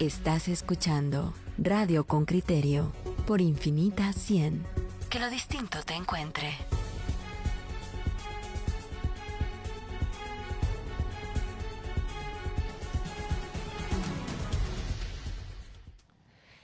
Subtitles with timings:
[0.00, 2.92] Estás escuchando Radio con Criterio
[3.26, 4.66] por Infinita 100.
[5.08, 6.52] Que lo distinto te encuentre.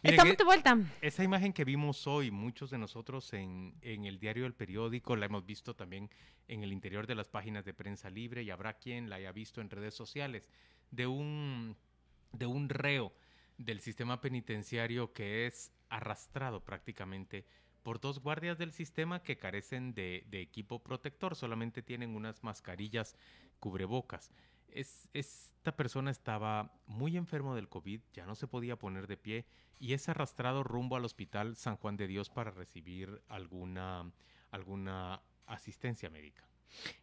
[0.02, 0.78] Estamos de vuelta.
[1.00, 5.26] Esa imagen que vimos hoy, muchos de nosotros en, en, el diario El Periódico, la
[5.26, 6.10] hemos visto también
[6.48, 9.60] en el interior de las páginas de prensa libre y habrá quien la haya visto
[9.60, 10.48] en redes sociales,
[10.90, 11.76] de un,
[12.32, 13.12] de un reo
[13.58, 17.44] del sistema penitenciario que es arrastrado prácticamente
[17.82, 23.16] por dos guardias del sistema que carecen de, equipo protector, solamente tienen unas mascarillas
[23.58, 24.32] cubrebocas.
[24.68, 29.46] Es, esta persona estaba muy enfermo del COVID, ya no se podía poner de pie
[29.78, 34.12] y es arrastrado rumbo al Hospital San Juan de Dios para recibir alguna,
[34.50, 36.49] alguna asistencia médica.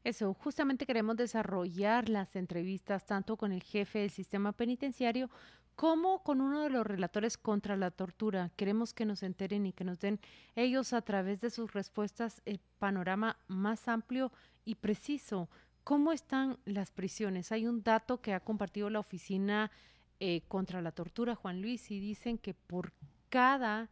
[0.03, 5.29] Eso, justamente queremos desarrollar las entrevistas tanto con el jefe del sistema penitenciario
[5.75, 8.51] como con uno de los relatores contra la tortura.
[8.55, 10.19] Queremos que nos enteren y que nos den
[10.55, 14.31] ellos a través de sus respuestas el panorama más amplio
[14.65, 15.49] y preciso
[15.87, 17.53] ¿Cómo están las prisiones?
[17.53, 19.71] Hay un dato que ha compartido la Oficina
[20.19, 22.91] eh, contra la Tortura, Juan Luis, y dicen que por
[23.29, 23.89] cada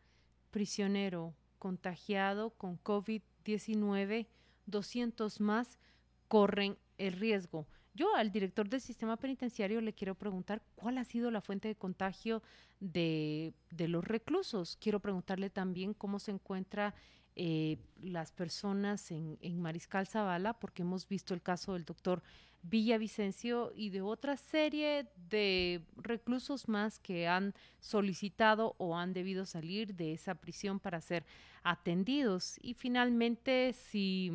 [0.51, 4.27] prisionero contagiado con COVID-19,
[4.65, 5.79] 200 más
[6.27, 7.67] corren el riesgo.
[7.93, 11.75] Yo al director del sistema penitenciario le quiero preguntar cuál ha sido la fuente de
[11.75, 12.43] contagio
[12.81, 14.77] de, de los reclusos.
[14.81, 16.93] Quiero preguntarle también cómo se encuentra
[17.35, 22.23] eh, las personas en, en, Mariscal Zavala, porque hemos visto el caso del doctor
[22.61, 29.95] Villavicencio y de otra serie de reclusos más que han solicitado o han debido salir
[29.95, 31.25] de esa prisión para ser
[31.63, 32.57] atendidos.
[32.61, 34.31] Y finalmente, si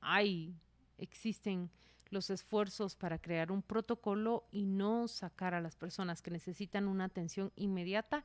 [0.00, 0.54] hay,
[0.98, 1.70] existen
[2.10, 7.04] los esfuerzos para crear un protocolo y no sacar a las personas que necesitan una
[7.04, 8.24] atención inmediata,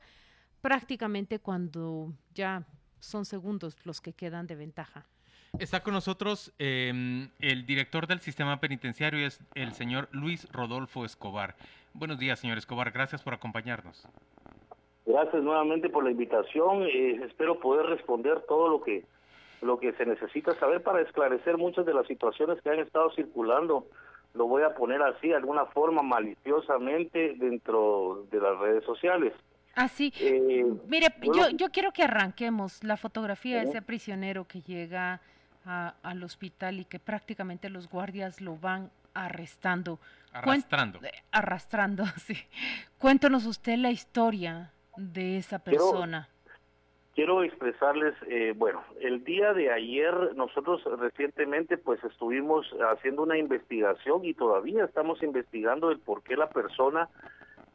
[0.60, 2.66] prácticamente cuando ya
[3.00, 5.06] son segundos los que quedan de ventaja.
[5.58, 11.56] Está con nosotros eh, el director del sistema penitenciario, es el señor Luis Rodolfo Escobar.
[11.94, 14.06] Buenos días, señor Escobar, gracias por acompañarnos.
[15.06, 16.82] Gracias nuevamente por la invitación.
[16.82, 19.04] Eh, espero poder responder todo lo que
[19.62, 23.86] lo que se necesita saber para esclarecer muchas de las situaciones que han estado circulando.
[24.34, 29.32] Lo voy a poner así, de alguna forma maliciosamente dentro de las redes sociales.
[29.76, 30.12] Así.
[30.16, 35.20] Ah, eh, Mire, yo, yo quiero que arranquemos la fotografía de ese prisionero que llega
[35.64, 39.98] al hospital y que prácticamente los guardias lo van arrestando.
[40.32, 41.00] Arrastrando.
[41.02, 42.36] Eh, arrastrando, sí.
[42.98, 46.28] Cuéntanos usted la historia de esa persona.
[47.14, 54.24] Quiero, expresarles, eh, bueno, el día de ayer nosotros recientemente pues estuvimos haciendo una investigación
[54.24, 57.08] y todavía estamos investigando el por qué la persona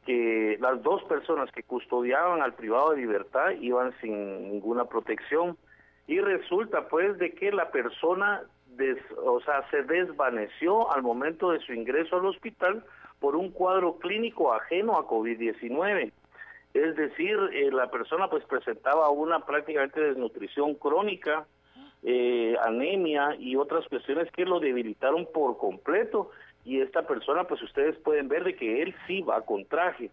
[0.05, 5.57] que las dos personas que custodiaban al privado de libertad iban sin ninguna protección
[6.07, 8.43] y resulta pues de que la persona
[9.23, 12.83] o sea, se desvaneció al momento de su ingreso al hospital
[13.19, 16.11] por un cuadro clínico ajeno a COVID-19.
[16.73, 21.45] Es decir, eh, la persona pues presentaba una prácticamente desnutrición crónica,
[22.03, 26.31] eh, anemia y otras cuestiones que lo debilitaron por completo
[26.63, 30.11] y esta persona, pues ustedes pueden ver de que él sí va con traje.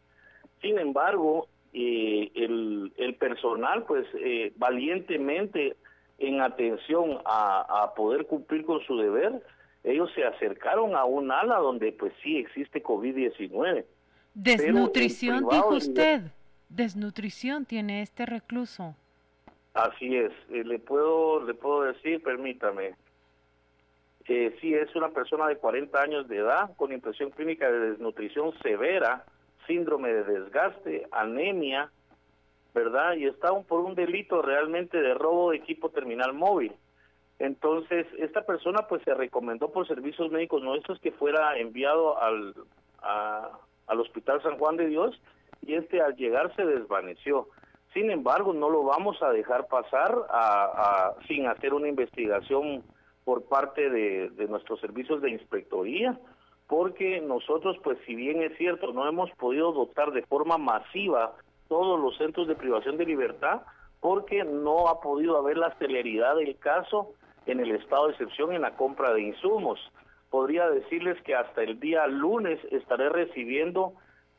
[0.60, 5.76] Sin embargo, eh, el, el, personal, pues eh, valientemente
[6.18, 9.42] en atención a, a, poder cumplir con su deber,
[9.84, 13.84] ellos se acercaron a un ala donde pues sí existe COVID-19.
[14.34, 16.22] Desnutrición, dijo usted.
[16.68, 18.94] Desnutrición tiene este recluso.
[19.74, 20.32] Así es.
[20.50, 22.94] Eh, le puedo le puedo decir, permítame,
[24.28, 28.52] que sí es una persona de 40 años de edad con impresión clínica de desnutrición
[28.62, 29.24] severa,
[29.66, 31.90] síndrome de desgaste, anemia,
[32.74, 33.14] ¿verdad?
[33.14, 36.74] Y está por un delito realmente de robo de equipo terminal móvil.
[37.38, 42.54] Entonces, esta persona pues se recomendó por servicios médicos nuestros que fuera enviado al,
[43.00, 45.18] al Hospital San Juan de Dios
[45.62, 47.48] y este al llegar se desvaneció.
[47.94, 52.84] Sin embargo, no lo vamos a dejar pasar a, sin hacer una investigación
[53.28, 56.18] por parte de, nuestros servicios de inspectoría,
[56.66, 61.34] porque nosotros, pues si bien es cierto, no hemos podido dotar de forma masiva
[61.68, 63.60] todos los centros de privación de libertad,
[64.00, 67.10] porque no ha podido haber la celeridad del caso
[67.44, 69.78] en el estado de excepción en la compra de insumos.
[70.30, 73.92] Podría decirles que hasta el día lunes estaré recibiendo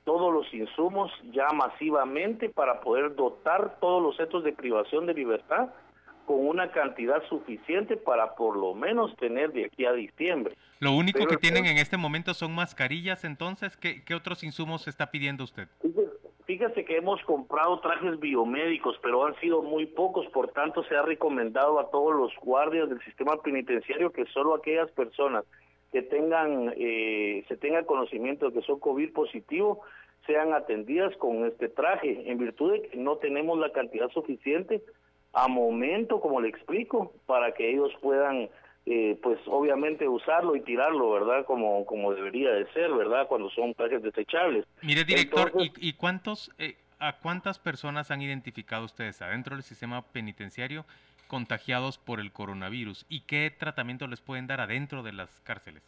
[0.03, 5.69] todos los insumos ya masivamente para poder dotar todos los centros de privación de libertad
[6.29, 10.53] con una cantidad suficiente para por lo menos tener de aquí a diciembre.
[10.79, 15.43] Lo único que tienen en este momento son mascarillas, entonces, ¿qué, otros insumos está pidiendo
[15.43, 15.67] usted?
[16.45, 21.01] Fíjese que hemos comprado trajes biomédicos, pero han sido muy pocos, por tanto se ha
[21.01, 25.45] recomendado a todos los guardias del sistema penitenciario que solo aquellas personas
[25.91, 29.81] que tengan, eh, se tengan conocimiento de que son COVID positivo,
[30.27, 34.83] sean atendidas con este traje, en virtud de que no tenemos la cantidad suficiente
[35.33, 38.49] a momento, como le explico, para que ellos puedan,
[38.85, 41.45] eh, pues obviamente usarlo y tirarlo, ¿verdad?
[41.45, 43.27] Como, como debería de ser, ¿verdad?
[43.27, 44.65] Cuando son trajes desechables.
[44.81, 50.85] Mire, director, ¿y, cuántos, eh, a cuántas personas han identificado ustedes adentro del sistema penitenciario
[51.27, 55.83] contagiados por el coronavirus y qué tratamiento les pueden dar adentro de las cárceles?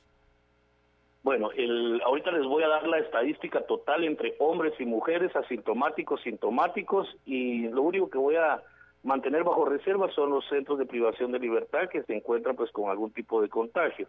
[1.23, 6.21] Bueno, el, ahorita les voy a dar la estadística total entre hombres y mujeres, asintomáticos,
[6.21, 8.61] sintomáticos, y lo único que voy a
[9.03, 12.89] mantener bajo reserva son los centros de privación de libertad que se encuentran pues con
[12.89, 14.07] algún tipo de contagio.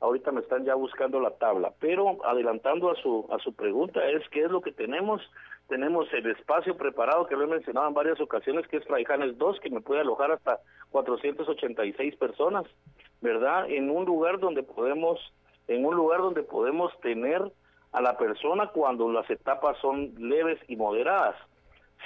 [0.00, 4.26] Ahorita me están ya buscando la tabla, pero adelantando a su a su pregunta es
[4.30, 5.20] qué es lo que tenemos
[5.70, 9.60] tenemos el espacio preparado que lo he mencionado en varias ocasiones, que es Fraijanes 2,
[9.60, 10.58] que me puede alojar hasta
[10.90, 12.64] 486 personas,
[13.20, 13.70] ¿verdad?
[13.70, 15.20] En un lugar donde podemos,
[15.68, 17.40] en un lugar donde podemos tener
[17.92, 21.36] a la persona cuando las etapas son leves y moderadas.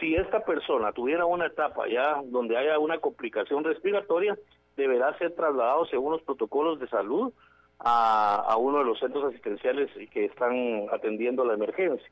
[0.01, 4.37] Si esta persona tuviera una etapa ya donde haya una complicación respiratoria,
[4.77, 7.33] deberá ser trasladado según los protocolos de salud
[7.79, 12.11] a, a uno de los centros asistenciales que están atendiendo la emergencia.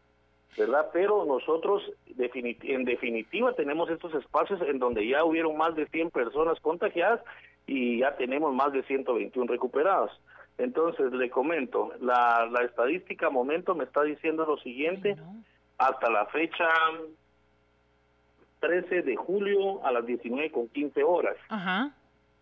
[0.56, 0.90] ¿verdad?
[0.92, 1.82] Pero nosotros
[2.18, 7.20] en definitiva tenemos estos espacios en donde ya hubieron más de 100 personas contagiadas
[7.66, 10.10] y ya tenemos más de 121 recuperados.
[10.58, 15.16] Entonces, le comento, la, la estadística momento me está diciendo lo siguiente,
[15.78, 16.68] hasta la fecha
[18.62, 21.36] 13 de julio a las 19 con 15 horas,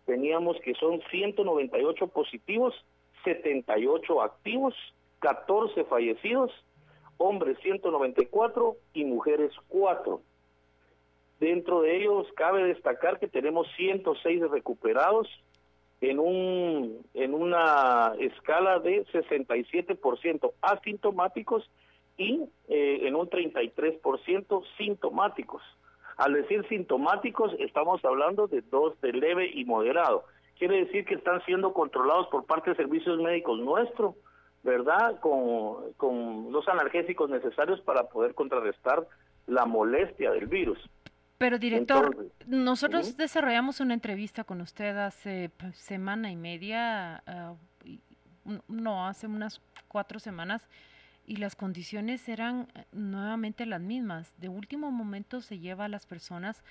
[0.05, 2.75] teníamos que son 198 positivos,
[3.23, 4.75] 78 activos,
[5.19, 6.51] 14 fallecidos,
[7.17, 10.21] hombres 194 y mujeres 4.
[11.39, 15.27] Dentro de ellos cabe destacar que tenemos 106 recuperados
[16.01, 21.67] en un en una escala de 67% asintomáticos
[22.15, 25.63] y eh, en un 33% sintomáticos.
[26.17, 30.25] Al decir sintomáticos, estamos hablando de dos de leve y moderado.
[30.57, 34.15] Quiere decir que están siendo controlados por parte de servicios médicos nuestros
[34.63, 35.19] ¿verdad?
[35.19, 39.07] Con, con los analgésicos necesarios para poder contrarrestar
[39.47, 40.77] la molestia del virus.
[41.37, 47.55] Pero director, nosotros desarrollamos una entrevista con usted hace pues, semana y media, ah,
[48.67, 50.67] no, hace unas cuatro semanas,
[51.31, 54.35] y las condiciones eran eh, nuevamente las mismas.
[54.37, 56.61] De último momento se lleva a las personas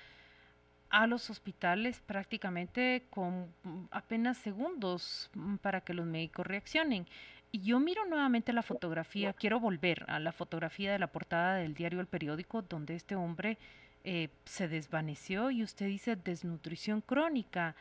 [0.91, 3.51] a los hospitales prácticamente con
[3.89, 7.07] apenas segundos mm, para que los médicos reaccionen.
[7.51, 11.73] Y yo miro nuevamente la fotografía, quiero volver a la fotografía de la portada del
[11.73, 13.57] diario El Periódico, donde este hombre
[14.03, 17.75] eh, se desvaneció y usted dice desnutrición crónica.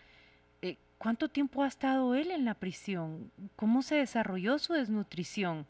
[0.63, 3.31] Eh, ¿Cuánto tiempo ha estado él en la prisión?
[3.55, 5.67] ¿Cómo se desarrolló su desnutrición?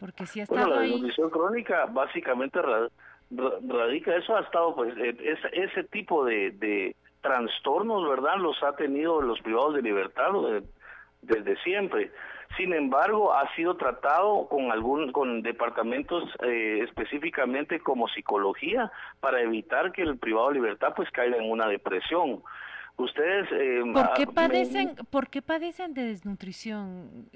[0.00, 2.58] Porque si ha estado bueno, la desnutrición crónica básicamente
[3.30, 8.38] radica, eso ha estado, pues, ese, tipo de, de, trastornos, ¿verdad?
[8.38, 10.30] Los ha tenido los privados de libertad
[11.20, 12.10] desde siempre.
[12.56, 19.92] Sin embargo, ha sido tratado con algún con departamentos eh, específicamente como psicología para evitar
[19.92, 22.42] que el privado de libertad pues caiga en una depresión.
[22.96, 27.28] Ustedes eh, ¿Por qué padecen ¿Por qué padecen de desnutrición?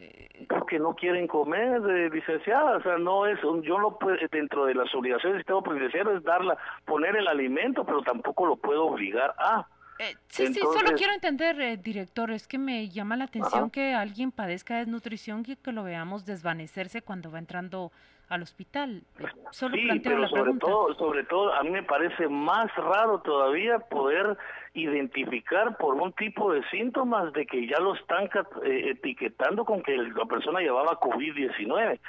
[0.49, 4.75] Porque no quieren comer, eh, licenciada, o sea, no es yo no puedo dentro de
[4.75, 9.35] las obligaciones del sistema penitenciario es darla poner el alimento, pero tampoco lo puedo obligar
[9.39, 9.67] a
[9.99, 13.95] eh, sí, sí, solo quiero entender, eh, director, es que me llama la atención que
[13.95, 17.93] alguien padezca desnutrición y que lo veamos desvanecerse cuando va entrando
[18.29, 19.03] al hospital.
[19.19, 23.79] Eh, solo sí, pero sobre todo, sobre todo, a mí me parece más raro todavía
[23.79, 24.37] poder
[24.73, 28.29] identificar por un tipo de síntomas de que ya lo están
[28.65, 32.01] etiquetando con que la persona llevaba COVID-19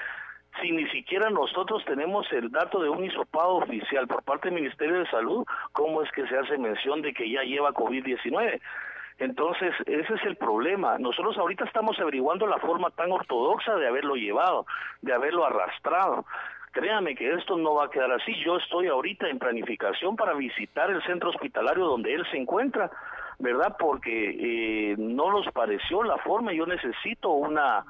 [0.62, 5.00] si ni siquiera nosotros tenemos el dato de un hisopado oficial por parte del Ministerio
[5.00, 8.62] de Salud, ¿cómo es que se hace mención de que ya lleva COVID-19?
[9.18, 10.98] Entonces, ese es el problema.
[10.98, 14.66] Nosotros ahorita estamos averiguando la forma tan ortodoxa de haberlo llevado,
[15.02, 16.26] de haberlo arrastrado.
[16.72, 18.36] Créame que esto no va a quedar así.
[18.44, 22.92] Yo estoy ahorita en planificación para visitar el centro hospitalario donde él se encuentra,
[23.40, 23.78] ¿verdad?
[23.80, 26.52] Porque eh, no nos pareció la forma.
[26.52, 27.86] Yo necesito una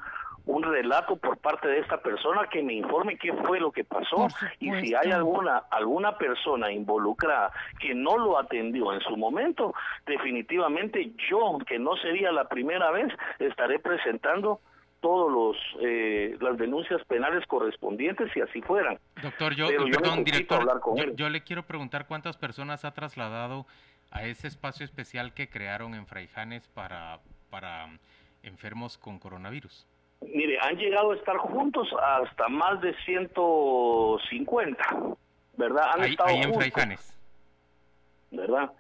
[0.46, 4.28] un relato por parte de esta persona que me informe qué fue lo que pasó
[4.60, 9.74] y si hay alguna alguna persona involucrada que no lo atendió en su momento,
[10.06, 14.60] definitivamente yo, que no sería la primera vez, estaré presentando
[15.02, 19.00] todos los eh, las denuncias penales correspondientes si así fueran.
[19.22, 20.82] Doctor, yo, perdón, director,
[21.16, 23.66] yo, le quiero preguntar cuántas personas ha trasladado
[24.12, 27.90] a ese espacio especial que crearon en Fraijanes para, para
[28.44, 29.86] enfermos con coronavirus.
[30.22, 34.86] Mire, han llegado a estar juntos hasta más de 150,
[35.58, 35.86] ¿verdad?
[35.94, 37.16] Han ahí, estado ahí en Fraijanes.
[38.32, 38.72] ¿Verdad?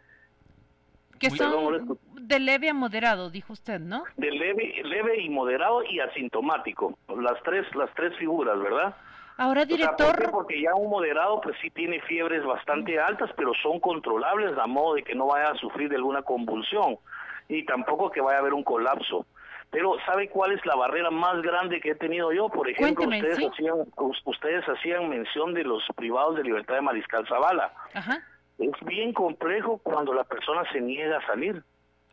[1.19, 4.03] Que son de leve a moderado, dijo usted, ¿no?
[4.17, 6.97] De leve, leve y moderado y asintomático.
[7.15, 8.95] Las tres, las tres figuras, ¿verdad?
[9.37, 10.31] Ahora, director.
[10.31, 14.95] Porque ya un moderado, pues sí tiene fiebres bastante altas, pero son controlables, a modo
[14.95, 16.97] de que no vaya a sufrir de alguna convulsión
[17.47, 19.25] y tampoco que vaya a haber un colapso.
[19.75, 22.47] Pero ¿sabe cuál es la barrera más grande que he tenido yo?
[22.47, 23.75] Por ejemplo, ustedes, hacían,
[24.23, 27.73] ustedes hacían mención de los privados de libertad de Mariscal Zavala.
[27.93, 28.23] Ajá.
[28.57, 31.61] Es bien complejo cuando la persona se niega a salir.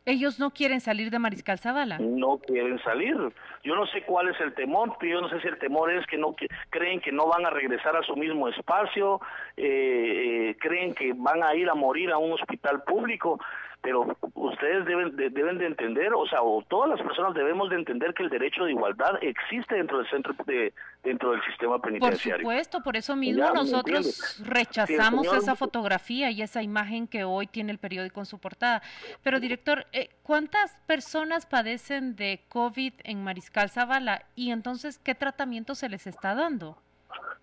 [0.04, 2.00] Ellos no quieren salir de Mariscal Zavala.
[2.00, 3.16] No quieren salir.
[3.62, 6.04] Yo no sé cuál es el temor, pero yo no sé si el temor es
[6.09, 6.35] que no
[6.71, 9.21] creen que no van a regresar a su mismo espacio,
[9.57, 13.38] eh, eh, creen que van a ir a morir a un hospital público
[13.82, 17.76] pero ustedes deben de, deben de entender, o sea, o todas las personas debemos de
[17.76, 20.72] entender que el derecho de igualdad existe dentro del centro de,
[21.02, 22.44] dentro del sistema penitenciario.
[22.44, 27.72] Por supuesto, por eso mismo nosotros rechazamos esa fotografía y esa imagen que hoy tiene
[27.72, 28.82] el periódico en su portada.
[29.24, 35.74] Pero director, eh, ¿cuántas personas padecen de COVID en Mariscal Zavala y entonces qué tratamiento
[35.74, 36.78] se les está dando?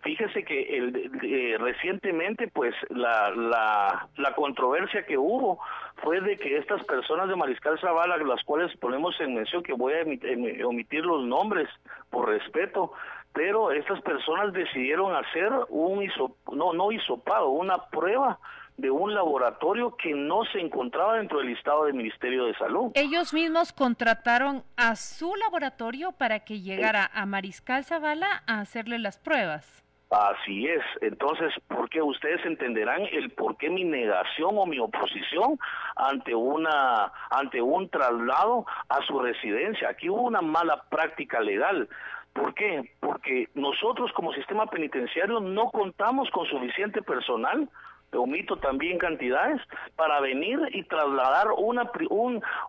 [0.01, 5.59] Fíjese que el, eh, recientemente, pues, la, la, la, controversia que hubo
[5.97, 9.93] fue de que estas personas de Mariscal Zavala, las cuales ponemos en mención, que voy
[9.93, 11.67] a omitir los nombres
[12.09, 12.93] por respeto,
[13.33, 16.09] pero estas personas decidieron hacer un
[16.53, 18.39] no, no hisopado, una prueba
[18.77, 22.91] de un laboratorio que no se encontraba dentro del listado del Ministerio de Salud.
[22.95, 29.17] Ellos mismos contrataron a su laboratorio para que llegara a Mariscal Zavala a hacerle las
[29.17, 29.83] pruebas.
[30.09, 30.83] Así es.
[31.01, 35.59] Entonces, ¿por qué ustedes entenderán el por qué mi negación o mi oposición
[35.95, 39.89] ante una ante un traslado a su residencia?
[39.89, 41.87] Aquí hubo una mala práctica legal.
[42.33, 42.91] ¿Por qué?
[42.99, 47.69] Porque nosotros como sistema penitenciario no contamos con suficiente personal
[48.17, 49.61] omito también cantidades,
[49.95, 51.91] para venir y trasladar una,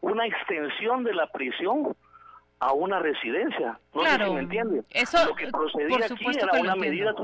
[0.03, 1.97] una extensión de la prisión
[2.61, 3.79] a una residencia.
[3.95, 4.83] No sé si me entiende.
[4.91, 7.15] Eso, Lo que procedía aquí era una medida,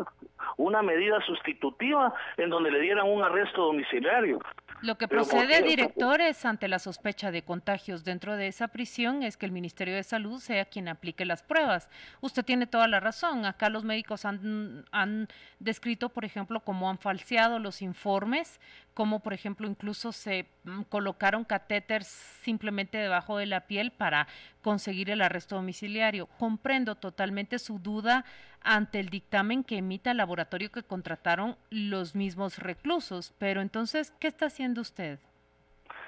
[0.56, 4.40] una medida sustitutiva en donde le dieran un arresto domiciliario.
[4.82, 9.46] Lo que procede, directores, ante la sospecha de contagios dentro de esa prisión es que
[9.46, 11.88] el Ministerio de Salud sea quien aplique las pruebas.
[12.20, 13.46] Usted tiene toda la razón.
[13.46, 15.28] Acá los médicos han, han
[15.60, 18.60] descrito, por ejemplo, cómo han falseado los informes,
[18.96, 22.06] cómo, por ejemplo, incluso se mm, colocaron catéteres
[22.42, 24.26] simplemente debajo de la piel para
[24.62, 26.28] conseguir el arresto domiciliario.
[26.38, 28.24] Comprendo totalmente su duda
[28.62, 33.34] ante el dictamen que emita el laboratorio que contrataron los mismos reclusos.
[33.36, 35.18] Pero entonces, ¿qué está haciendo usted?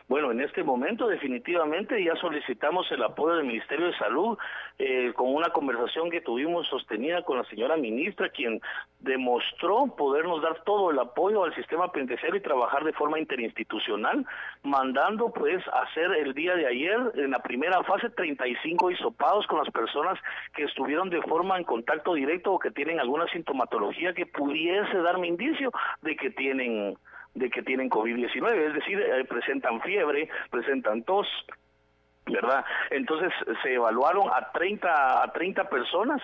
[0.08, 4.38] Bueno, en este momento definitivamente ya solicitamos el apoyo del Ministerio de Salud
[4.78, 8.58] eh, con una conversación que tuvimos sostenida con la señora ministra, quien
[9.00, 14.24] demostró podernos dar todo el apoyo al sistema penitenciario y trabajar de forma interinstitucional,
[14.62, 19.70] mandando pues hacer el día de ayer en la primera fase 35 hisopados con las
[19.70, 20.18] personas
[20.54, 25.26] que estuvieron de forma en contacto directo o que tienen alguna sintomatología que pudiese darme
[25.26, 26.96] indicio de que tienen
[27.34, 31.26] de que tienen COVID-19, es decir, eh, presentan fiebre, presentan tos,
[32.26, 32.64] ¿verdad?
[32.90, 33.32] Entonces
[33.62, 36.20] se evaluaron a 30, a 30 personas,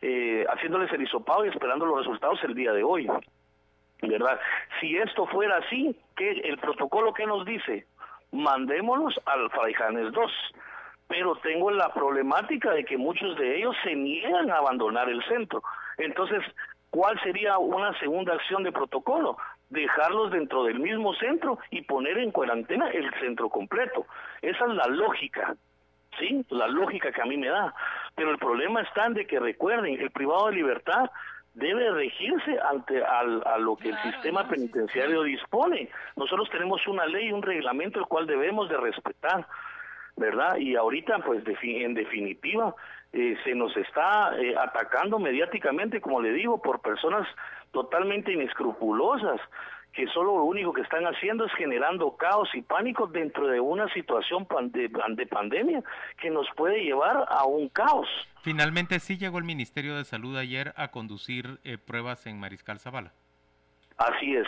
[0.00, 3.08] eh, haciéndoles el hisopado y esperando los resultados el día de hoy,
[4.02, 4.38] ¿verdad?
[4.80, 7.86] Si esto fuera así, que el protocolo que nos dice,
[8.32, 10.32] mandémonos al Fraijanes 2,
[11.08, 15.62] pero tengo la problemática de que muchos de ellos se niegan a abandonar el centro.
[15.96, 16.42] Entonces,
[16.90, 19.36] ¿cuál sería una segunda acción de protocolo?
[19.70, 24.06] Dejarlos dentro del mismo centro y poner en cuarentena el centro completo.
[24.42, 25.56] Esa es la lógica,
[26.18, 26.44] ¿sí?
[26.50, 27.74] La lógica que a mí me da.
[28.14, 31.10] Pero el problema está en de que recuerden, el privado de libertad
[31.54, 35.88] debe regirse ante a lo que el sistema penitenciario dispone.
[36.16, 39.44] Nosotros tenemos una ley, un reglamento el cual debemos de respetar,
[40.16, 40.56] ¿verdad?
[40.56, 42.74] Y ahorita, pues, en definitiva,
[43.12, 47.26] eh, se nos está eh, atacando mediáticamente, como le digo, por personas
[47.72, 49.40] totalmente inescrupulosas
[49.92, 53.92] que solo lo único que están haciendo es generando caos y pánico dentro de una
[53.92, 55.82] situación de, pandemia
[56.20, 58.06] que nos puede llevar a un caos.
[58.42, 63.12] Finalmente sí llegó el Ministerio de Salud ayer a conducir eh, pruebas en Mariscal Zavala.
[63.98, 64.46] Así es,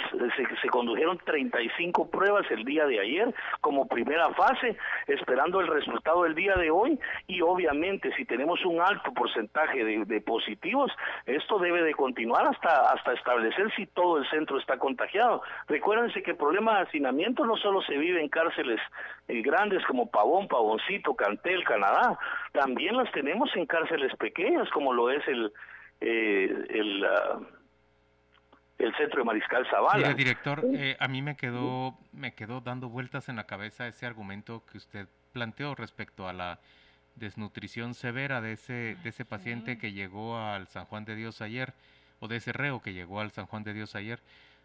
[0.62, 4.76] se, condujeron 35 pruebas el día de ayer como primera fase,
[5.08, 10.20] esperando el resultado del día de hoy y obviamente si tenemos un alto porcentaje de,
[10.20, 10.92] positivos,
[11.26, 15.42] esto debe de continuar hasta, hasta establecer si todo el centro está contagiado.
[15.66, 18.80] Recuérdense que el problema de hacinamiento no solo se vive en cárceles
[19.26, 22.16] eh, grandes como Pavón, Pavoncito, Cantel, Canadá,
[22.52, 25.52] también las tenemos en cárceles pequeñas como lo es el...
[26.02, 27.40] Eh, el ah,
[28.80, 29.96] el centro de Mariscal Zavala.
[29.96, 34.06] Mire, director, eh, a mí me quedó, me quedó dando vueltas en la cabeza ese
[34.06, 36.58] argumento que usted planteó respecto a la
[37.16, 41.72] desnutrición severa de ese, de ese paciente que llegó al San Juan de Dios ayer,
[42.20, 44.20] o de ese reo que llegó al San Juan de Dios ayer.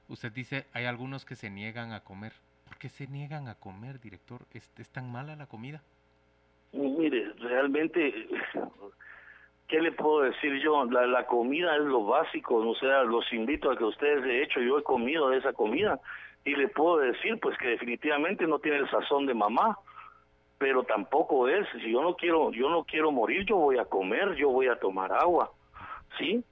[0.08, 2.34] Usted dice, hay algunos que se niegan a comer.
[2.68, 4.42] ¿Por qué se niegan a comer, director?
[4.54, 5.82] ¿Es, es tan mala la comida?
[6.72, 8.28] Mire, realmente
[9.68, 10.86] ¿qué le puedo decir yo?
[10.86, 14.78] La, comida es lo básico, o sea, los invito a que ustedes, de hecho, yo
[14.78, 16.00] he comido de esa comida
[16.44, 19.78] y le puedo decir, pues, que definitivamente no tiene el sazón de mamá,
[20.58, 24.36] pero tampoco es, si yo no quiero, yo no quiero morir, yo voy a comer,
[24.36, 25.52] yo voy a tomar agua,
[26.18, 26.44] ¿sí?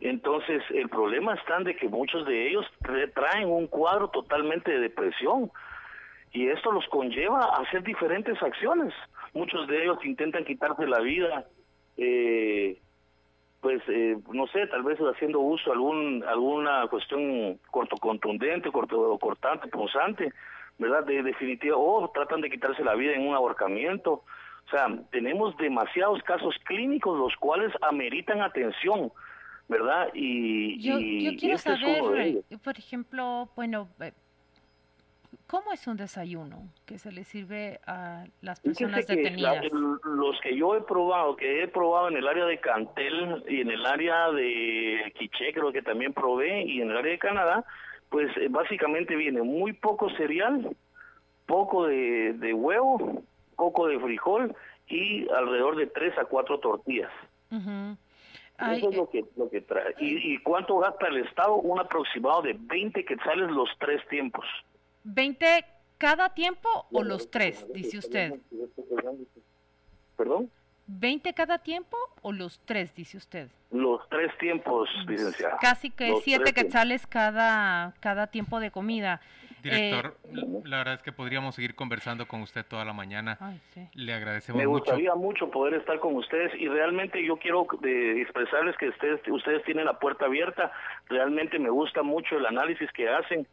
[0.00, 2.64] Entonces, el problema está de que muchos de ellos
[3.14, 5.50] traen un cuadro totalmente de depresión
[6.30, 8.94] y esto los conlleva a hacer diferentes acciones.
[9.32, 11.46] Muchos de ellos intentan quitarse la vida
[11.98, 12.78] eh,
[13.60, 19.68] pues eh, no sé, tal vez haciendo uso algún alguna cuestión corto contundente, corto cortante,
[19.68, 20.32] punzante,
[20.78, 21.04] ¿verdad?
[21.04, 24.12] De definitiva o tratan de quitarse la vida en un ahorcamiento.
[24.66, 29.10] O sea, tenemos demasiados casos clínicos los cuales ameritan atención,
[29.66, 30.08] ¿verdad?
[30.14, 34.12] Y yo, yo quiero este saber, por ejemplo, bueno, eh,
[35.46, 39.64] ¿Cómo es un desayuno que se le sirve a las personas detenidas?
[39.72, 43.70] los que yo he probado, que he probado en el área de Cantel y en
[43.70, 47.64] el área de Quiché, creo que también probé, y en el área de Canadá,
[48.10, 50.76] pues eh, básicamente viene muy poco cereal,
[51.46, 53.22] poco de, huevo,
[53.56, 54.54] poco de frijol
[54.86, 57.12] y alrededor de tres a cuatro tortillas.
[57.50, 59.94] Eso es lo que, lo que trae.
[59.98, 61.54] ¿Y, ¿Y cuánto gasta el Estado?
[61.54, 64.44] Un aproximado de 20 quetzales los tres tiempos.
[65.14, 65.64] ¿20
[65.98, 68.34] cada tiempo o los tres, dice usted?
[70.16, 70.50] ¿Perdón?
[70.88, 73.48] ¿20 cada tiempo o los tres, dice usted?
[73.70, 75.58] Los tres tiempos, licenciada.
[75.60, 79.20] Casi que siete quetzales cada, cada tiempo de comida.
[79.62, 80.30] Director, eh,
[80.64, 83.36] la verdad es que podríamos seguir conversando con usted toda la mañana.
[83.94, 84.70] Le agradecemos mucho.
[84.70, 89.20] Me gustaría mucho poder estar con ustedes y realmente yo quiero de, expresarles que ustedes,
[89.28, 90.72] ustedes tienen la puerta abierta.
[91.08, 93.46] Realmente me gusta mucho el análisis que hacen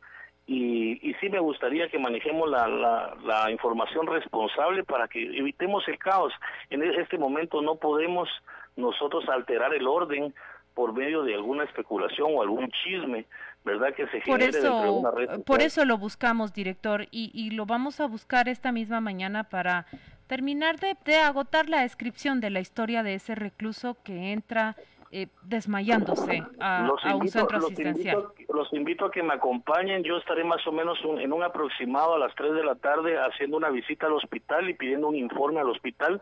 [0.48, 5.98] y, y sí me gustaría que manejemos la, la, información responsable para que evitemos el
[5.98, 6.34] caos.
[6.70, 8.30] En este momento no podemos
[8.76, 10.34] nosotros alterar el orden
[10.76, 13.26] por medio de alguna especulación o algún chisme,
[13.64, 13.96] ¿verdad?
[13.96, 18.00] Que se genere eso, una red Por eso lo buscamos, director, y, y lo vamos
[18.00, 19.88] a buscar esta misma mañana para
[20.28, 24.76] terminar de, de agotar la descripción de la historia de ese recluso que entra
[25.18, 28.26] eh, desmayándose a, un centro asistencial.
[28.54, 30.04] Los invito, a que me acompañen.
[30.04, 33.56] Yo estaré más o menos en un aproximado a las 3 de la tarde haciendo
[33.56, 36.22] una visita al hospital y pidiendo un informe al hospital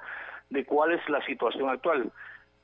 [0.51, 2.12] de cuál es la situación actual.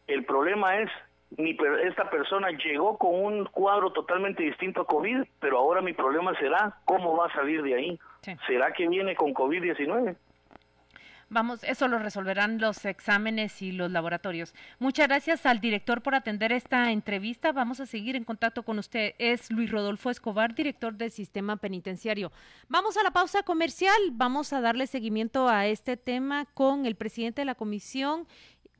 [0.05, 0.91] El problema es,
[1.35, 6.37] mi, esta persona llegó con un cuadro totalmente distinto a COVID, pero ahora mi problema
[6.37, 7.99] será cómo va a salir de ahí.
[8.45, 10.15] ¿Será que viene con COVID-19?
[11.31, 14.55] Vamos, eso lo resolverán los exámenes y los laboratorios.
[14.79, 17.51] Muchas gracias al director por atender esta entrevista.
[17.51, 19.13] Vamos a seguir en contacto con usted.
[19.19, 22.31] Es Luis Rodolfo Escobar, director del Sistema Penitenciario.
[22.67, 23.99] Vamos a la pausa comercial.
[24.13, 28.27] Vamos a darle seguimiento a este tema con el presidente de la Comisión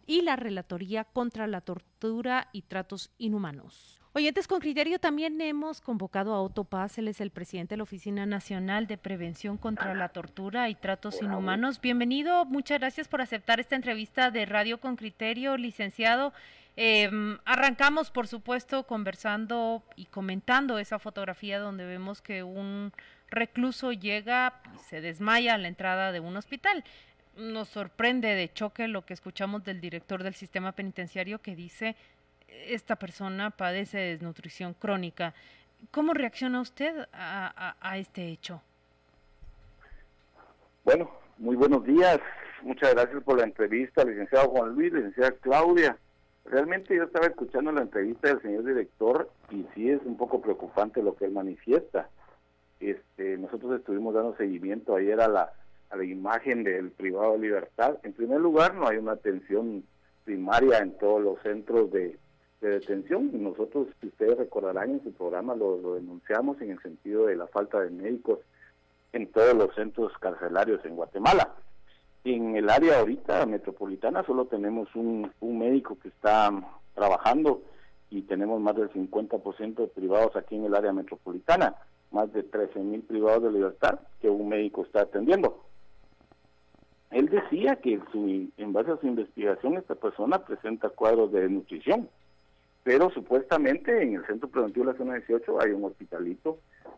[0.07, 3.98] y la Relatoría contra la Tortura y Tratos Inhumanos.
[4.19, 7.84] Oyentes con criterio, también hemos convocado a Otto Paz, él es el presidente de la
[7.84, 11.79] Oficina Nacional de Prevención contra la Tortura y Tratos Inhumanos.
[11.79, 16.34] Bienvenido, muchas gracias por aceptar esta entrevista de Radio con Criterio, licenciado.
[16.75, 22.91] Em, arrancamos, por supuesto, conversando y comentando esa fotografía donde vemos que un
[23.29, 26.84] recluso llega y se desmaya a la entrada de un hospital.
[27.38, 31.95] Nos sorprende de choque lo que escuchamos del director del sistema penitenciario que dice
[32.67, 35.33] esta persona padece desnutrición crónica.
[35.91, 38.62] ¿Cómo reacciona usted a, este hecho?
[40.83, 42.19] Bueno, muy buenos días.
[42.62, 45.97] Muchas gracias por la entrevista, licenciado Juan Luis, licenciada Claudia.
[46.45, 51.01] Realmente yo estaba escuchando la entrevista del señor director y sí es un poco preocupante
[51.01, 52.09] lo que él manifiesta.
[52.79, 55.53] Este, nosotros estuvimos dando seguimiento ayer a la,
[55.89, 57.97] a la imagen del privado de libertad.
[58.03, 59.83] En primer lugar, no hay una atención
[60.25, 62.17] primaria en todos los centros de,
[62.62, 63.32] de detención.
[63.43, 67.80] Nosotros, si ustedes recordarán, en su programa lo, denunciamos en el sentido de la falta
[67.80, 68.39] de médicos
[69.13, 71.56] en todos los centros carcelarios en Guatemala.
[72.24, 76.52] En el área ahorita metropolitana solo tenemos un, un médico que está
[76.93, 77.62] trabajando
[78.10, 81.76] y tenemos más del 50% de privados aquí en el área metropolitana,
[82.12, 85.63] más de 13 mil privados de libertad que un médico está atendiendo.
[87.12, 92.10] Él decía que su, en base a su investigación esta persona presenta cuadros de nutrición,
[92.89, 96.58] pero supuestamente en el Centro Preventivo de la Zona 18 hay un hospitalito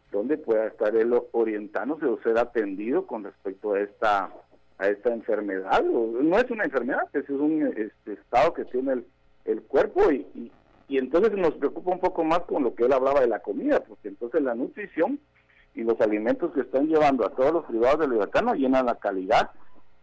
[0.10, 4.32] donde pueda estar él orientándose o ser atendido con respecto a esta
[4.78, 5.84] a esta enfermedad.
[5.84, 9.06] No es una enfermedad, es un este, estado que tiene el,
[9.44, 10.50] el cuerpo y,
[10.88, 13.82] y, entonces nos preocupa un poco más con lo que él hablaba de la comida,
[13.82, 15.20] porque entonces la nutrición
[15.76, 18.96] y los alimentos que están llevando a todos los privados de libertad no llenan la
[18.96, 19.52] calidad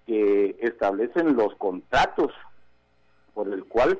[0.07, 2.35] que establecen los contratos
[3.33, 3.98] por el cual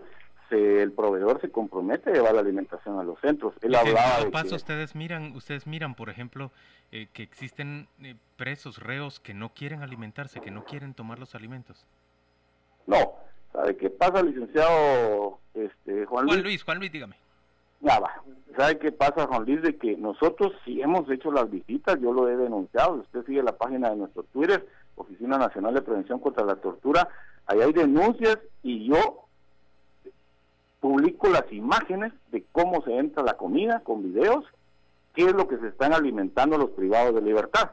[0.51, 3.55] el proveedor se compromete a llevar la alimentación a los centros.
[3.63, 6.51] Él hablaba de paso ustedes miran, ustedes miran, por ejemplo,
[6.93, 11.35] eh, que existen eh, presos, reos que no quieren alimentarse, que no quieren tomar los
[11.35, 11.87] alimentos.
[12.87, 13.15] No,
[13.53, 16.63] ¿sabe qué pasa, licenciado este, Juan, Juan Luis?
[16.63, 17.17] Juan Luis, dígame.
[17.81, 18.23] Nada,
[18.57, 19.63] ¿sabe qué pasa, Juan Luis?
[19.63, 23.57] De que nosotros sí hemos hecho las visitas, yo lo he denunciado, usted sigue la
[23.57, 27.09] página de nuestro Twitter, Oficina Nacional de Prevención contra la Tortura,
[27.47, 29.28] ahí hay denuncias y yo
[30.81, 34.45] publico las imágenes de cómo se entra la comida con videos,
[35.15, 37.73] qué es lo que se están alimentando los privados de libertad.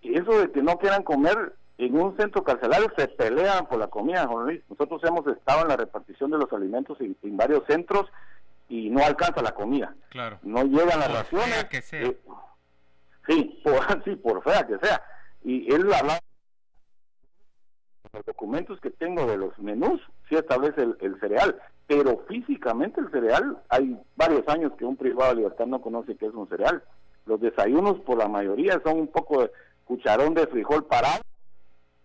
[0.00, 3.88] Y eso de que no quieran comer en un centro carcelario se pelean por la
[3.88, 4.28] comida,
[4.68, 8.06] Nosotros hemos estado en la repartición de los alimentos en, varios centros
[8.68, 9.94] y no alcanza la comida.
[10.10, 10.38] Claro.
[10.42, 11.48] No llegan las raciones.
[11.48, 12.02] Fea que sea.
[12.02, 12.18] Eh,
[13.26, 15.02] sí, por, sí, por fea que sea.
[15.42, 16.18] Y él habla
[18.14, 23.58] los documentos que tengo de los menús sí establece el, cereal, pero físicamente el cereal,
[23.68, 26.82] hay varios años que un privado de libertad no conoce qué es un cereal.
[27.26, 29.50] Los desayunos por la mayoría son un poco de
[29.84, 31.22] cucharón de frijol parado,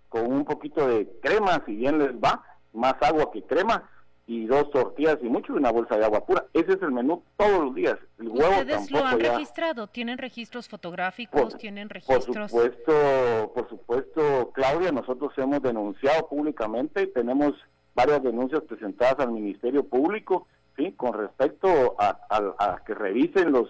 [0.10, 3.90] con un poquito de crema, si bien les va, más agua que crema,
[4.28, 6.46] y dos tortillas y mucho y una bolsa de agua pura.
[6.54, 7.98] Ese es el menú todos los días.
[8.20, 9.88] El huevo ¿Ustedes lo han registrado?
[9.88, 11.58] ¿Tienen registros fotográficos?
[11.58, 12.28] ¿Tienen registros?
[12.28, 17.56] Por supuesto, por supuesto, Claudia, nosotros hemos denunciado públicamente, tenemos
[18.00, 20.94] varias denuncias presentadas al Ministerio Público, ¿sí?
[20.94, 23.70] Con respecto a, que revisen los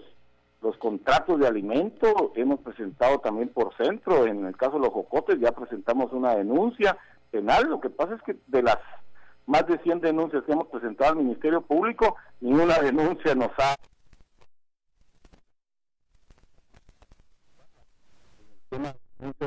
[0.62, 5.40] los contratos de alimento, hemos presentado también por centro, en el caso de los jocotes
[5.40, 6.98] ya presentamos una denuncia
[7.30, 8.76] penal, lo que pasa es que de las
[9.46, 13.74] más de 100 denuncias que hemos presentado al Ministerio Público, ninguna denuncia nos ha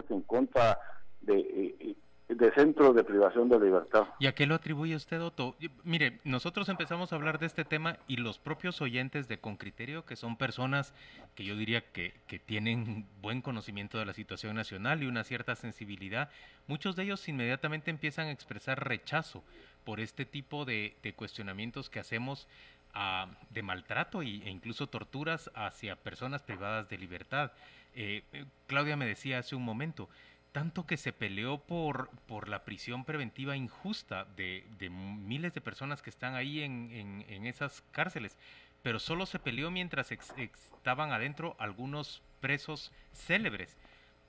[0.09, 0.79] en contra
[1.21, 1.95] de, eh,
[2.35, 4.03] de centros de privación de libertad.
[4.19, 5.55] ¿Y a qué lo atribuye usted, Otto?
[5.83, 10.05] Mire, nosotros empezamos a hablar de este tema y los propios oyentes de Con Criterio,
[10.05, 10.93] que son personas
[11.35, 15.55] que yo diría que, que tienen buen conocimiento de la situación nacional y una cierta
[15.55, 16.29] sensibilidad,
[16.67, 19.43] muchos de ellos inmediatamente empiezan a expresar rechazo
[19.83, 22.47] por este tipo de, cuestionamientos que hacemos
[22.93, 27.51] ah, de maltrato e incluso torturas hacia personas privadas de libertad.
[27.95, 30.09] Eh, eh, Claudia me decía hace un momento,
[30.53, 36.09] tanto que se peleó por, por la prisión preventiva injusta de, miles de personas que
[36.09, 38.37] están ahí en, en, esas cárceles,
[38.81, 43.75] pero solo se peleó mientras estaban adentro algunos presos célebres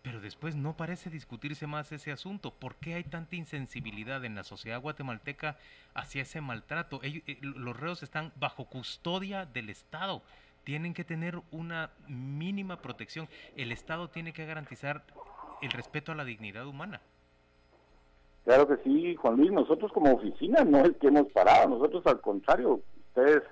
[0.05, 2.53] pero después no parece discutirse más ese asunto.
[2.53, 5.57] ¿Por qué hay tanta insensibilidad en la sociedad guatemalteca
[5.95, 7.01] hacia ese maltrato?
[7.03, 10.23] Eh, los reos están bajo custodia del Estado.
[10.63, 13.31] Tienen que tener una mínima protección.
[13.57, 15.07] El Estado tiene que garantizar
[15.65, 17.01] el respeto a la dignidad humana.
[18.45, 19.51] Claro que sí, Juan Luis.
[19.53, 21.69] Nosotros como oficina no es que hemos parado.
[21.69, 23.43] Nosotros al contrario, ustedes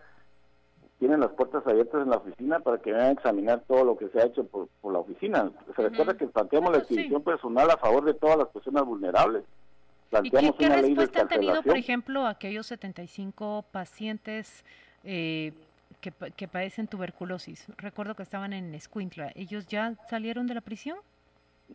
[0.99, 4.09] tienen las puertas abiertas en la oficina para que vayan a examinar todo lo que
[4.11, 5.51] se ha hecho por, la oficina.
[5.75, 9.43] Se recuerda que planteamos la exhibición personal a favor de todas las personas vulnerables.
[10.11, 14.65] Planteamos ¿Y qué, respuesta han tenido, por ejemplo, aquellos 75 pacientes
[15.05, 15.53] eh,
[16.01, 17.67] que, que padecen tuberculosis?
[17.79, 19.33] Recuerdo que estaban en Escuintla.
[19.35, 20.99] ¿Ellos ya salieron de la prisión?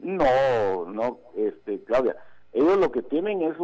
[0.02, 2.16] No, no, este, Claudia.
[2.54, 3.56] Ellos lo que tienen es,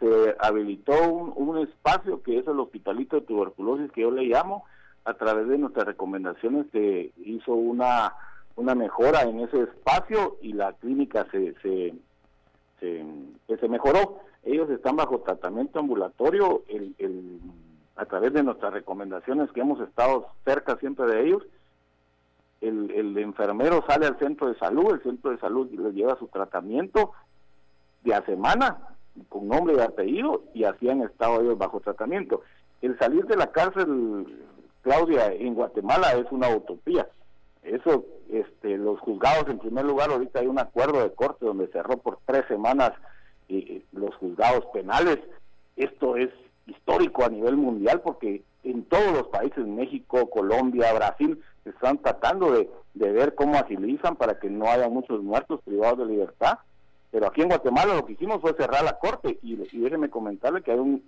[0.00, 4.64] se habilitó un, un espacio que es el hospitalito de tuberculosis que yo le llamo,
[5.04, 8.14] a través de nuestras recomendaciones se hizo una,
[8.56, 11.94] una mejora en ese espacio y la clínica se, se,
[12.80, 14.20] se, mejoró.
[14.44, 17.40] Ellos están bajo tratamiento ambulatorio el, el,
[17.96, 21.42] a través de nuestras recomendaciones que hemos estado cerca siempre de ellos.
[22.62, 27.12] El, enfermero sale al centro de salud, el centro de salud les lleva su tratamiento
[28.02, 28.78] de a semana
[29.28, 32.42] con nombre y apellido y así han estado ellos bajo tratamiento
[32.82, 34.26] el salir de la cárcel,
[34.82, 37.08] Claudia, en Guatemala es una utopía.
[37.62, 41.98] Eso, este, los juzgados, en primer lugar, ahorita hay un acuerdo de corte donde cerró
[41.98, 42.90] por tres semanas
[43.48, 45.18] eh, los juzgados penales.
[45.76, 46.30] Esto es
[46.66, 52.70] histórico a nivel mundial porque en todos los países, México, Colombia, Brasil, están tratando de,
[52.94, 56.58] de ver cómo agilizan para que no haya muchos muertos privados de libertad.
[57.10, 60.62] Pero aquí en Guatemala lo que hicimos fue cerrar la corte y, y déjeme comentarle
[60.62, 61.02] que hay un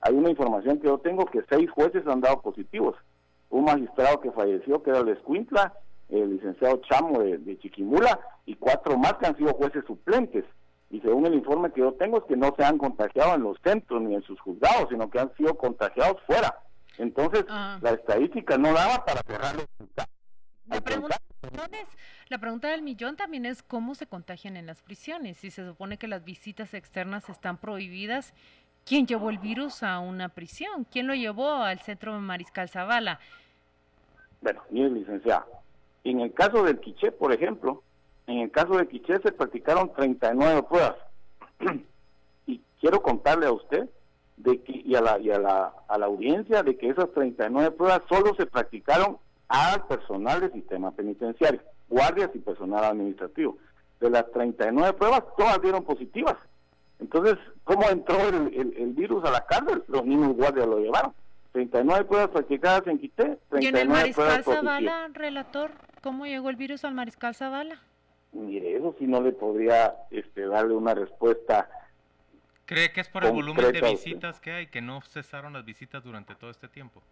[0.00, 2.96] hay una información que yo tengo que seis jueces han dado positivos.
[3.50, 5.74] Un magistrado que falleció, que era el Escuintla,
[6.08, 10.44] el licenciado Chamo de, Chiquimula, y cuatro más que han sido jueces suplentes.
[10.90, 13.58] Y según el informe que yo tengo es que no se han contagiado en los
[13.62, 16.58] centros ni en sus juzgados, sino que han sido contagiados fuera.
[16.98, 17.78] Entonces, ah.
[17.80, 19.66] la estadística no daba para cerrar los
[20.70, 21.16] la pregunta,
[22.28, 25.38] la pregunta del millón también es cómo se contagian en las prisiones.
[25.38, 28.34] Si se supone que las visitas externas están prohibidas,
[28.86, 30.84] ¿quién llevó el virus a una prisión?
[30.84, 33.18] ¿Quién lo llevó al centro de Mariscal Zavala?
[34.40, 35.46] Bueno, mire, licenciado,
[36.04, 37.82] en el caso del Quiché, por ejemplo,
[38.28, 40.96] en el caso del Quiché se practicaron 39 pruebas.
[42.46, 43.90] y quiero contarle a usted
[44.42, 47.72] de que, y, a la, y a, la, a la audiencia de que esas 39
[47.72, 53.58] pruebas solo se practicaron al personal del sistema penitenciario, guardias y personal administrativo.
[54.00, 56.36] De las 39 pruebas, todas dieron positivas.
[57.00, 59.82] Entonces, ¿cómo entró el, el, virus a la cárcel?
[59.88, 61.12] Los mismos guardias lo llevaron.
[61.52, 65.72] 39 pruebas practicadas en Quité, 39 ¿Y en el Mariscal Zavala, relator,
[66.02, 67.80] cómo llegó el virus al Mariscal Zavala?
[68.32, 71.68] Mire, eso sí no le podría este, darle una respuesta.
[72.70, 76.04] ¿Cree que es por el volumen de visitas que hay, que no cesaron las visitas
[76.04, 77.02] durante todo este tiempo?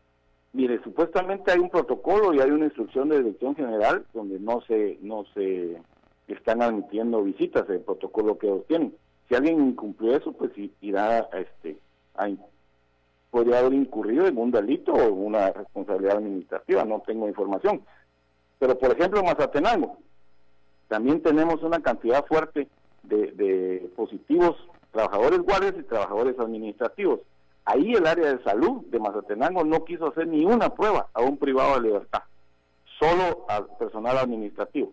[0.53, 4.99] Mire, supuestamente hay un protocolo y hay una instrucción de dirección general donde no se
[5.03, 5.83] no se
[6.29, 8.94] están admitiendo visitas, el protocolo que tienen.
[9.29, 11.77] Si alguien incumplió eso, pues irá a este
[12.14, 12.31] a,
[13.33, 17.83] podría haber incurrido en un delito o en una responsabilidad administrativa, no tengo información.
[18.61, 19.99] Pero por ejemplo, en Mazatenango
[20.87, 22.68] también tenemos una cantidad fuerte
[23.03, 24.55] de, de positivos
[24.92, 27.20] trabajadores guardias y trabajadores administrativos.
[27.64, 31.37] Ahí el área de salud de Mazatenango no quiso hacer ni una prueba a un
[31.37, 32.22] privado de libertad,
[32.98, 34.92] solo al personal administrativo.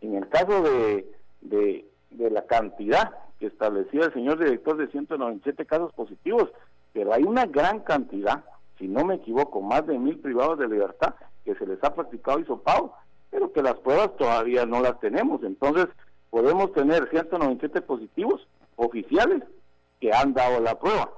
[0.00, 1.04] En el caso de,
[1.40, 1.84] de,
[2.30, 6.50] la cantidad que establecía el señor director de 197 casos positivos,
[6.92, 8.44] pero hay una gran cantidad,
[8.78, 12.38] si no me equivoco, más de mil privados de libertad que se les ha practicado
[12.38, 12.92] hisopado,
[13.30, 15.42] pero que las pruebas todavía no las tenemos.
[15.42, 15.86] Entonces,
[16.30, 19.42] podemos tener 197 positivos oficiales
[20.00, 21.10] que han dado la prueba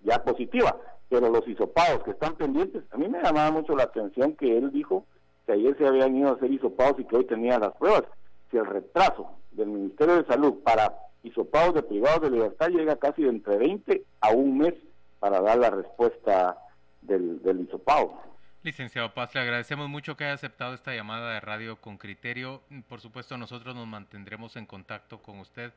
[0.00, 0.76] ya positiva,
[1.08, 4.72] pero los hisopados que están pendientes, a mí me llamaba mucho la atención que él
[4.72, 5.04] dijo
[5.46, 8.04] que ayer se habían ido a hacer hisopados y que hoy tenían las pruebas.
[8.50, 13.22] Si el retraso del Ministerio de Salud para hisopados de privados de libertad llega casi
[13.22, 14.74] de entre 20 a un mes
[15.18, 16.56] para dar la respuesta
[17.02, 18.12] del, del hisopado.
[18.62, 22.62] Licenciado Paz, le agradecemos mucho que haya aceptado esta llamada de radio con criterio.
[22.88, 25.72] Por supuesto, nosotros nos mantendremos en contacto con usted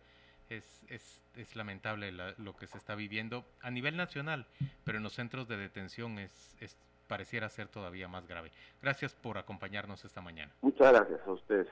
[0.57, 4.45] es, es, es lamentable lo que se está viviendo a nivel nacional,
[4.83, 8.51] pero en los centros de detención es, es pareciera ser todavía más grave.
[8.81, 10.51] Gracias por acompañarnos esta mañana.
[10.61, 11.67] Muchas gracias a ustedes.